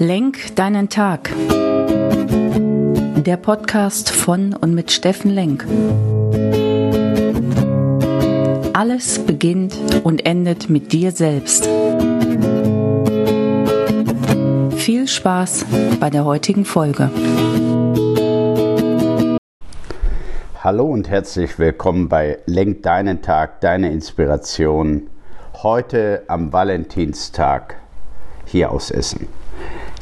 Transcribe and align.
Lenk 0.00 0.54
deinen 0.54 0.88
Tag. 0.88 1.28
Der 3.16 3.36
Podcast 3.36 4.10
von 4.10 4.54
und 4.54 4.72
mit 4.72 4.92
Steffen 4.92 5.28
Lenk. 5.28 5.66
Alles 8.74 9.18
beginnt 9.18 9.74
und 10.04 10.24
endet 10.24 10.70
mit 10.70 10.92
dir 10.92 11.10
selbst. 11.10 11.68
Viel 14.76 15.08
Spaß 15.08 15.66
bei 15.98 16.10
der 16.10 16.24
heutigen 16.24 16.64
Folge. 16.64 17.10
Hallo 20.62 20.84
und 20.84 21.10
herzlich 21.10 21.58
willkommen 21.58 22.08
bei 22.08 22.38
Lenk 22.46 22.84
deinen 22.84 23.20
Tag, 23.20 23.60
deine 23.62 23.90
Inspiration. 23.90 25.08
Heute 25.64 26.22
am 26.28 26.52
Valentinstag 26.52 27.74
hier 28.44 28.70
aus 28.70 28.92
Essen. 28.92 29.26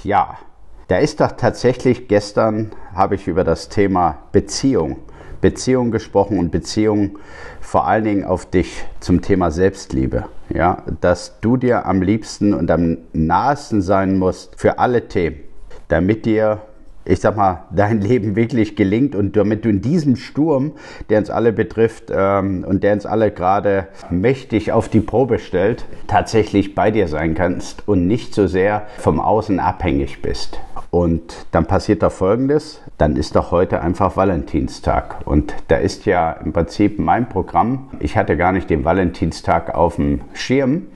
Ja, 0.06 0.38
da 0.86 0.98
ist 0.98 1.18
doch 1.20 1.32
tatsächlich 1.32 2.06
gestern 2.06 2.70
habe 2.94 3.16
ich 3.16 3.26
über 3.26 3.42
das 3.42 3.68
Thema 3.68 4.18
Beziehung, 4.30 4.98
Beziehung 5.40 5.90
gesprochen 5.90 6.38
und 6.38 6.52
Beziehung 6.52 7.18
vor 7.60 7.88
allen 7.88 8.04
Dingen 8.04 8.24
auf 8.24 8.46
dich 8.46 8.84
zum 9.00 9.20
Thema 9.20 9.50
Selbstliebe. 9.50 10.26
Ja, 10.48 10.84
dass 11.00 11.40
du 11.40 11.56
dir 11.56 11.86
am 11.86 12.02
liebsten 12.02 12.54
und 12.54 12.70
am 12.70 12.98
nahesten 13.12 13.82
sein 13.82 14.16
musst 14.16 14.60
für 14.60 14.78
alle 14.78 15.08
Themen, 15.08 15.40
damit 15.88 16.24
dir 16.24 16.60
ich 17.06 17.20
sag 17.20 17.36
mal, 17.36 17.64
dein 17.70 18.00
Leben 18.00 18.36
wirklich 18.36 18.76
gelingt 18.76 19.14
und 19.14 19.36
damit 19.36 19.64
du 19.64 19.68
in 19.68 19.80
diesem 19.80 20.16
Sturm, 20.16 20.72
der 21.08 21.18
uns 21.18 21.30
alle 21.30 21.52
betrifft 21.52 22.10
ähm, 22.10 22.64
und 22.66 22.82
der 22.82 22.94
uns 22.94 23.06
alle 23.06 23.30
gerade 23.30 23.88
mächtig 24.10 24.72
auf 24.72 24.88
die 24.88 25.00
Probe 25.00 25.38
stellt, 25.38 25.86
tatsächlich 26.08 26.74
bei 26.74 26.90
dir 26.90 27.08
sein 27.08 27.34
kannst 27.34 27.86
und 27.86 28.06
nicht 28.06 28.34
so 28.34 28.46
sehr 28.46 28.86
vom 28.98 29.20
Außen 29.20 29.60
abhängig 29.60 30.20
bist. 30.20 30.58
Und 30.90 31.46
dann 31.52 31.66
passiert 31.66 32.02
da 32.02 32.10
Folgendes, 32.10 32.80
dann 32.98 33.16
ist 33.16 33.36
doch 33.36 33.50
heute 33.50 33.82
einfach 33.82 34.16
Valentinstag. 34.16 35.26
Und 35.26 35.54
da 35.68 35.76
ist 35.76 36.06
ja 36.06 36.32
im 36.32 36.52
Prinzip 36.52 36.98
mein 36.98 37.28
Programm, 37.28 37.88
ich 38.00 38.16
hatte 38.16 38.36
gar 38.36 38.52
nicht 38.52 38.70
den 38.70 38.84
Valentinstag 38.84 39.74
auf 39.74 39.96
dem 39.96 40.22
Schirm, 40.32 40.86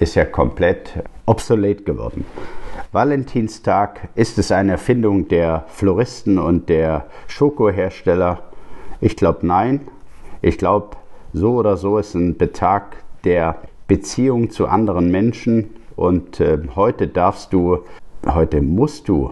ist 0.00 0.14
ja 0.14 0.24
komplett 0.24 0.92
obsolet 1.26 1.86
geworden. 1.86 2.24
Valentinstag, 2.96 4.08
ist 4.14 4.38
es 4.38 4.50
eine 4.50 4.72
Erfindung 4.72 5.28
der 5.28 5.66
Floristen 5.68 6.38
und 6.38 6.70
der 6.70 7.04
Schokohersteller? 7.26 8.38
Ich 9.02 9.16
glaube 9.16 9.46
nein. 9.46 9.82
Ich 10.40 10.56
glaube, 10.56 10.96
so 11.34 11.56
oder 11.56 11.76
so 11.76 11.98
ist 11.98 12.14
ein 12.14 12.38
Betag 12.38 12.96
der 13.22 13.56
Beziehung 13.86 14.48
zu 14.48 14.66
anderen 14.66 15.10
Menschen 15.10 15.74
und 15.94 16.40
äh, 16.40 16.56
heute 16.74 17.06
darfst 17.06 17.52
du, 17.52 17.80
heute 18.26 18.62
musst 18.62 19.10
du, 19.10 19.30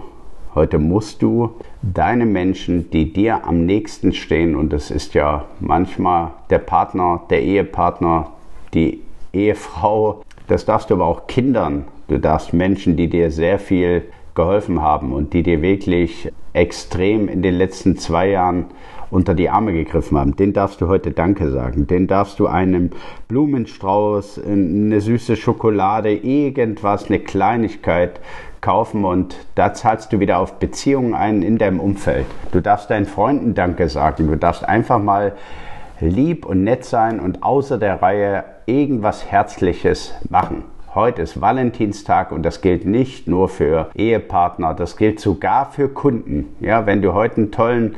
heute 0.55 0.79
musst 0.79 1.23
du 1.23 1.55
deine 1.81 2.27
Menschen, 2.27 2.91
die 2.91 3.15
dir 3.15 3.47
am 3.47 3.65
nächsten 3.65 4.13
stehen, 4.13 4.57
und 4.57 4.75
das 4.75 4.91
ist 4.91 5.15
ja 5.15 5.47
manchmal 5.61 6.33
der 6.51 6.59
Partner, 6.59 7.23
der 7.31 7.43
Ehepartner, 7.43 8.31
die 8.75 9.01
Ehefrau, 9.33 10.21
das 10.49 10.67
darfst 10.67 10.91
du 10.91 10.95
aber 10.97 11.07
auch 11.07 11.27
Kindern 11.29 11.87
Du 12.09 12.19
darfst 12.19 12.53
Menschen, 12.53 12.97
die 12.97 13.09
dir 13.09 13.31
sehr 13.31 13.59
viel 13.59 14.03
geholfen 14.35 14.83
haben 14.83 15.13
und 15.13 15.33
die 15.33 15.43
dir 15.43 15.63
wirklich 15.63 16.31
extrem 16.53 17.29
in 17.29 17.43
den 17.43 17.55
letzten 17.55 17.97
zwei 17.97 18.31
Jahren 18.31 18.67
unter 19.11 19.35
die 19.35 19.49
Arme 19.49 19.73
gegriffen 19.73 20.19
haben, 20.19 20.35
den 20.35 20.53
darfst 20.53 20.81
du 20.81 20.89
heute 20.89 21.13
Danke 21.13 21.51
sagen. 21.51 21.87
Den 21.87 22.09
darfst 22.09 22.41
du 22.41 22.49
einem 22.49 22.91
Blumenstrauß, 23.29 24.41
eine 24.45 25.01
süße 25.01 25.37
Schokolade, 25.37 26.13
irgendwas, 26.13 27.07
eine 27.07 27.21
Kleinigkeit 27.21 28.21
kaufen 28.61 29.05
und 29.05 29.37
da 29.55 29.73
zahlst 29.73 30.13
du 30.13 30.21
wieder 30.21 30.39
auf 30.39 30.59
Beziehungen 30.59 31.15
ein 31.15 31.43
in 31.43 31.59
deinem 31.59 31.81
Umfeld. 31.81 32.27
Du 32.51 32.61
darfst 32.61 32.91
deinen 32.91 33.07
Freunden 33.07 33.55
Danke 33.55 33.89
sagen. 33.89 34.27
Du 34.27 34.37
darfst 34.37 34.67
einfach 34.67 34.99
mal 34.99 35.33
lieb 36.01 36.45
und 36.45 36.65
nett 36.65 36.85
sein 36.85 37.21
und 37.21 37.43
außer 37.43 37.79
der 37.79 38.03
Reihe 38.03 38.45
irgendwas 38.67 39.31
Herzliches 39.31 40.15
machen. 40.29 40.65
Heute 40.95 41.23
ist 41.23 41.41
Valentinstag 41.41 42.31
und 42.31 42.45
das 42.45 42.61
gilt 42.61 42.87
nicht 42.87 43.27
nur 43.27 43.49
für 43.49 43.91
Ehepartner, 43.97 44.75
das 44.75 44.97
gilt 44.97 45.19
sogar 45.19 45.73
für 45.73 45.89
Kunden. 45.89 46.55
Ja, 46.61 46.87
wenn 46.87 47.03
du 47.03 47.15
heute 47.15 47.39
einen 47.39 47.51
tollen 47.51 47.97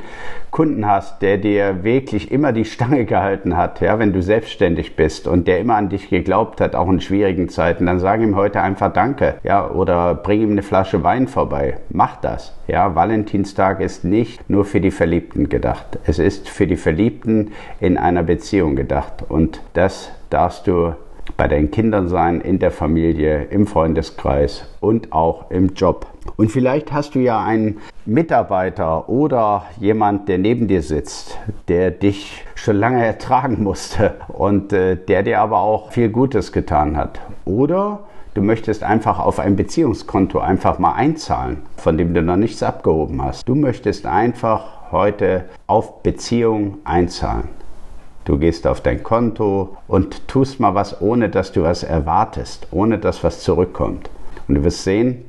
Kunden 0.49 0.87
hast, 0.87 1.21
der 1.21 1.37
dir 1.37 1.83
wirklich 1.83 2.31
immer 2.31 2.53
die 2.53 2.65
Stange 2.65 3.05
gehalten 3.05 3.55
hat, 3.55 3.81
ja, 3.81 3.99
wenn 3.99 4.13
du 4.13 4.23
selbstständig 4.23 4.95
bist 4.95 5.27
und 5.27 5.47
der 5.47 5.59
immer 5.59 5.75
an 5.75 5.89
dich 5.89 6.09
geglaubt 6.09 6.59
hat, 6.59 6.73
auch 6.73 6.89
in 6.89 6.99
schwierigen 6.99 7.49
Zeiten, 7.49 7.85
dann 7.85 7.99
sag 7.99 8.19
ihm 8.19 8.35
heute 8.35 8.61
einfach 8.61 8.91
Danke, 8.91 9.35
ja, 9.43 9.69
oder 9.69 10.15
bring 10.15 10.41
ihm 10.41 10.51
eine 10.53 10.63
Flasche 10.63 11.03
Wein 11.03 11.27
vorbei. 11.27 11.77
Mach 11.89 12.15
das. 12.15 12.57
Ja, 12.67 12.95
Valentinstag 12.95 13.79
ist 13.79 14.05
nicht 14.05 14.49
nur 14.49 14.65
für 14.65 14.81
die 14.81 14.89
Verliebten 14.89 15.49
gedacht. 15.49 15.99
Es 16.05 16.17
ist 16.17 16.49
für 16.49 16.65
die 16.65 16.77
Verliebten 16.77 17.51
in 17.79 17.95
einer 17.99 18.23
Beziehung 18.23 18.75
gedacht 18.75 19.23
und 19.29 19.61
das 19.73 20.09
darfst 20.31 20.65
du 20.65 20.95
bei 21.37 21.47
deinen 21.47 21.71
Kindern 21.71 22.07
sein, 22.07 22.41
in 22.41 22.59
der 22.59 22.71
Familie, 22.71 23.43
im 23.45 23.67
Freundeskreis 23.67 24.67
und 24.81 25.13
auch 25.13 25.51
im 25.51 25.73
Job. 25.75 26.07
Und 26.35 26.51
vielleicht 26.51 26.91
hast 26.91 27.15
du 27.15 27.19
ja 27.19 27.43
einen 27.43 27.77
Mitarbeiter 28.05 29.07
oder 29.07 29.65
jemand, 29.79 30.27
der 30.27 30.39
neben 30.39 30.67
dir 30.67 30.81
sitzt, 30.81 31.37
der 31.67 31.91
dich 31.91 32.43
schon 32.55 32.75
lange 32.75 33.05
ertragen 33.05 33.63
musste 33.63 34.15
und 34.27 34.73
äh, 34.73 34.95
der 34.95 35.23
dir 35.23 35.39
aber 35.39 35.59
auch 35.59 35.91
viel 35.91 36.09
Gutes 36.09 36.51
getan 36.51 36.97
hat. 36.97 37.21
Oder 37.45 37.99
du 38.33 38.41
möchtest 38.41 38.83
einfach 38.83 39.19
auf 39.19 39.39
ein 39.39 39.55
Beziehungskonto 39.55 40.39
einfach 40.39 40.79
mal 40.79 40.93
einzahlen, 40.93 41.63
von 41.77 41.97
dem 41.97 42.13
du 42.13 42.21
noch 42.21 42.35
nichts 42.35 42.63
abgehoben 42.63 43.21
hast. 43.23 43.47
Du 43.47 43.55
möchtest 43.55 44.05
einfach 44.05 44.91
heute 44.91 45.45
auf 45.67 46.01
Beziehung 46.01 46.79
einzahlen. 46.83 47.49
Du 48.27 48.37
gehst 48.37 48.67
auf 48.67 48.81
dein 48.81 49.03
Konto 49.03 49.77
und 49.87 50.27
tust 50.27 50.59
mal 50.59 50.75
was, 50.75 51.01
ohne 51.01 51.29
dass 51.29 51.53
du 51.53 51.63
was 51.63 51.83
erwartest, 51.83 52.67
ohne 52.71 52.97
dass 52.97 53.23
was 53.23 53.39
zurückkommt. 53.39 54.09
Und 54.49 54.55
du 54.55 54.65
wirst 54.65 54.83
sehen, 54.83 55.23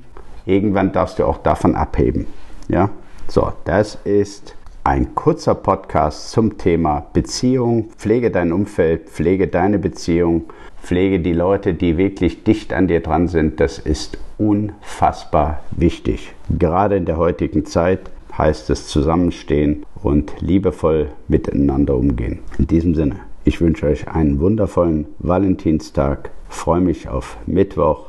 irgendwann 0.46 0.90
darfst 0.90 1.20
du 1.20 1.24
auch 1.24 1.38
davon 1.38 1.76
abheben. 1.76 2.26
Ja? 2.66 2.90
So, 3.28 3.52
das 3.66 3.94
ist 4.02 4.56
ein 4.82 5.14
kurzer 5.14 5.54
Podcast 5.54 6.32
zum 6.32 6.58
Thema 6.58 7.06
Beziehung. 7.12 7.90
Pflege 7.96 8.32
dein 8.32 8.50
Umfeld, 8.50 9.10
pflege 9.10 9.46
deine 9.46 9.78
Beziehung, 9.78 10.46
pflege 10.82 11.20
die 11.20 11.34
Leute, 11.34 11.74
die 11.74 11.98
wirklich 11.98 12.42
dicht 12.42 12.72
an 12.72 12.88
dir 12.88 12.98
dran 12.98 13.28
sind. 13.28 13.60
Das 13.60 13.78
ist 13.78 14.18
unfassbar 14.38 15.60
wichtig. 15.70 16.34
Gerade 16.50 16.96
in 16.96 17.04
der 17.04 17.16
heutigen 17.16 17.64
Zeit 17.64 18.10
heißt 18.38 18.70
es 18.70 18.86
zusammenstehen 18.86 19.84
und 20.02 20.40
liebevoll 20.40 21.08
miteinander 21.26 21.96
umgehen. 21.96 22.38
In 22.58 22.68
diesem 22.68 22.94
Sinne, 22.94 23.16
ich 23.44 23.60
wünsche 23.60 23.86
euch 23.86 24.08
einen 24.08 24.40
wundervollen 24.40 25.06
Valentinstag, 25.18 26.30
freue 26.48 26.80
mich 26.80 27.08
auf 27.08 27.36
Mittwoch 27.46 28.06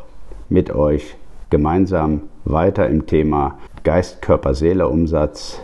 mit 0.48 0.70
euch 0.70 1.16
gemeinsam 1.50 2.22
weiter 2.46 2.88
im 2.88 3.08
Thema 3.08 3.58
Geist, 3.84 4.22
Körper, 4.22 4.54
Seele, 4.54 4.88
Umsatz 4.88 5.62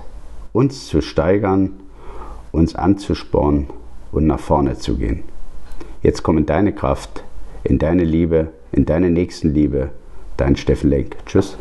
uns 0.56 0.88
zu 0.88 1.02
steigern, 1.02 1.72
uns 2.54 2.76
anzuspornen 2.76 3.68
und 4.14 4.26
nach 4.26 4.40
vorne 4.40 4.78
zu 4.78 4.96
gehen. 4.96 5.24
Jetzt 6.02 6.24
komm 6.24 6.38
in 6.38 6.46
deine 6.46 6.72
Kraft, 6.72 7.26
in 7.66 7.78
deine 7.78 8.06
Liebe, 8.06 8.48
in 8.72 8.86
deine 8.86 9.10
Nächstenliebe. 9.10 9.90
Dein 10.38 10.56
Steffen 10.56 10.90
Lenk. 10.90 11.18
Tschüss. 11.26 11.58